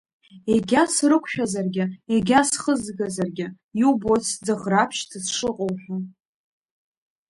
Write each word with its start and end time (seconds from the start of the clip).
Егьа 0.55 0.83
срықәшәазаргьы, 0.93 1.85
егьа 2.13 2.39
схызгазаргьы, 2.49 3.47
иубоит 3.81 4.23
сӡыӷраԥшьӡа 4.31 5.17
сшыҟоу 5.25 5.73
ҳәа. 5.81 5.97